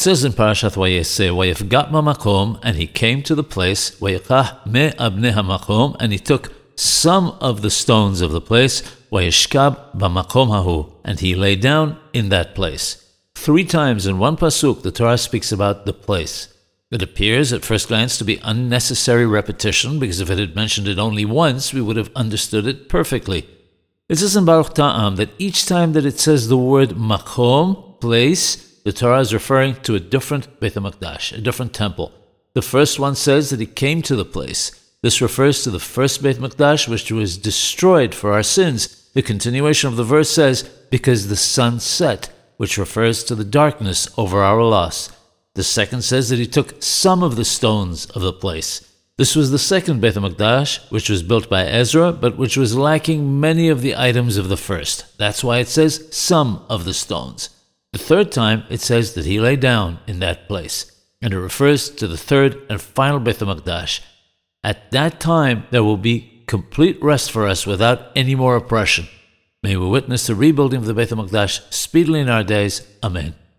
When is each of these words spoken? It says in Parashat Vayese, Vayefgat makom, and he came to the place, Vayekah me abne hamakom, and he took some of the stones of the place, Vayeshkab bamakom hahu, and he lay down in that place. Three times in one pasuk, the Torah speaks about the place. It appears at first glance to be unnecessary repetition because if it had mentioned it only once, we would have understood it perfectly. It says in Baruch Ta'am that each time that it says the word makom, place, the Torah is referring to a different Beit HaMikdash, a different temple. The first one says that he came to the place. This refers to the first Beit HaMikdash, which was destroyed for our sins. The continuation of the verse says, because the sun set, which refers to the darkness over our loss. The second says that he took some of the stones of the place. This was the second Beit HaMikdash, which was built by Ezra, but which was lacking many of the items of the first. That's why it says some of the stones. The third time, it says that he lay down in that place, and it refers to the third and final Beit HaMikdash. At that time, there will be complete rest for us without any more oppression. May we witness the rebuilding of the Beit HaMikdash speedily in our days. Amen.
It 0.00 0.04
says 0.04 0.24
in 0.24 0.32
Parashat 0.32 0.76
Vayese, 0.76 1.28
Vayefgat 1.28 1.90
makom, 1.90 2.58
and 2.62 2.74
he 2.78 2.86
came 2.86 3.22
to 3.22 3.34
the 3.34 3.44
place, 3.44 3.90
Vayekah 4.00 4.64
me 4.64 4.92
abne 4.92 5.30
hamakom, 5.30 5.94
and 6.00 6.10
he 6.10 6.18
took 6.18 6.54
some 6.74 7.36
of 7.42 7.60
the 7.60 7.68
stones 7.68 8.22
of 8.22 8.32
the 8.32 8.40
place, 8.40 8.80
Vayeshkab 9.12 9.94
bamakom 9.94 10.48
hahu, 10.48 10.90
and 11.04 11.20
he 11.20 11.34
lay 11.34 11.54
down 11.54 11.98
in 12.14 12.30
that 12.30 12.54
place. 12.54 13.12
Three 13.34 13.66
times 13.66 14.06
in 14.06 14.18
one 14.18 14.38
pasuk, 14.38 14.80
the 14.80 14.90
Torah 14.90 15.18
speaks 15.18 15.52
about 15.52 15.84
the 15.84 15.92
place. 15.92 16.48
It 16.90 17.02
appears 17.02 17.52
at 17.52 17.66
first 17.66 17.88
glance 17.88 18.16
to 18.16 18.24
be 18.24 18.40
unnecessary 18.42 19.26
repetition 19.26 19.98
because 19.98 20.18
if 20.18 20.30
it 20.30 20.38
had 20.38 20.56
mentioned 20.56 20.88
it 20.88 20.98
only 20.98 21.26
once, 21.26 21.74
we 21.74 21.82
would 21.82 21.98
have 21.98 22.10
understood 22.16 22.66
it 22.66 22.88
perfectly. 22.88 23.46
It 24.08 24.16
says 24.16 24.34
in 24.34 24.46
Baruch 24.46 24.72
Ta'am 24.72 25.16
that 25.16 25.34
each 25.36 25.66
time 25.66 25.92
that 25.92 26.06
it 26.06 26.18
says 26.18 26.48
the 26.48 26.56
word 26.56 26.92
makom, 26.92 28.00
place, 28.00 28.69
the 28.84 28.92
Torah 28.92 29.20
is 29.20 29.34
referring 29.34 29.74
to 29.82 29.94
a 29.94 30.00
different 30.00 30.60
Beit 30.60 30.74
HaMikdash, 30.74 31.36
a 31.36 31.40
different 31.40 31.74
temple. 31.74 32.12
The 32.54 32.62
first 32.62 32.98
one 32.98 33.14
says 33.14 33.50
that 33.50 33.60
he 33.60 33.66
came 33.66 34.02
to 34.02 34.16
the 34.16 34.24
place. 34.24 34.72
This 35.02 35.20
refers 35.20 35.62
to 35.62 35.70
the 35.70 35.78
first 35.78 36.22
Beit 36.22 36.38
HaMikdash, 36.38 36.88
which 36.88 37.10
was 37.12 37.38
destroyed 37.38 38.14
for 38.14 38.32
our 38.32 38.42
sins. 38.42 39.08
The 39.14 39.22
continuation 39.22 39.88
of 39.88 39.96
the 39.96 40.04
verse 40.04 40.30
says, 40.30 40.62
because 40.90 41.28
the 41.28 41.36
sun 41.36 41.80
set, 41.80 42.30
which 42.56 42.78
refers 42.78 43.24
to 43.24 43.34
the 43.34 43.44
darkness 43.44 44.08
over 44.16 44.42
our 44.42 44.62
loss. 44.62 45.10
The 45.54 45.62
second 45.62 46.02
says 46.02 46.28
that 46.28 46.38
he 46.38 46.46
took 46.46 46.82
some 46.82 47.22
of 47.22 47.36
the 47.36 47.44
stones 47.44 48.06
of 48.06 48.22
the 48.22 48.32
place. 48.32 48.86
This 49.16 49.36
was 49.36 49.50
the 49.50 49.58
second 49.58 50.00
Beit 50.00 50.14
HaMikdash, 50.14 50.90
which 50.90 51.10
was 51.10 51.22
built 51.22 51.50
by 51.50 51.66
Ezra, 51.66 52.12
but 52.12 52.38
which 52.38 52.56
was 52.56 52.76
lacking 52.76 53.38
many 53.38 53.68
of 53.68 53.82
the 53.82 53.94
items 53.94 54.38
of 54.38 54.48
the 54.48 54.56
first. 54.56 55.18
That's 55.18 55.44
why 55.44 55.58
it 55.58 55.68
says 55.68 56.08
some 56.10 56.64
of 56.70 56.86
the 56.86 56.94
stones. 56.94 57.50
The 57.92 57.98
third 57.98 58.30
time, 58.30 58.64
it 58.70 58.80
says 58.80 59.14
that 59.14 59.24
he 59.24 59.40
lay 59.40 59.56
down 59.56 59.98
in 60.06 60.20
that 60.20 60.46
place, 60.46 60.92
and 61.20 61.34
it 61.34 61.38
refers 61.38 61.90
to 61.90 62.06
the 62.06 62.16
third 62.16 62.60
and 62.70 62.80
final 62.80 63.18
Beit 63.18 63.38
HaMikdash. 63.38 64.00
At 64.62 64.92
that 64.92 65.18
time, 65.18 65.64
there 65.70 65.82
will 65.82 65.96
be 65.96 66.44
complete 66.46 67.02
rest 67.02 67.32
for 67.32 67.46
us 67.46 67.66
without 67.66 68.12
any 68.14 68.34
more 68.34 68.56
oppression. 68.56 69.08
May 69.62 69.76
we 69.76 69.86
witness 69.86 70.26
the 70.26 70.34
rebuilding 70.34 70.78
of 70.78 70.86
the 70.86 70.94
Beit 70.94 71.08
HaMikdash 71.08 71.72
speedily 71.72 72.20
in 72.20 72.28
our 72.28 72.44
days. 72.44 72.86
Amen. 73.02 73.34